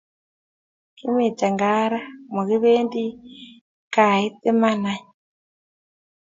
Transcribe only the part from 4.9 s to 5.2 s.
any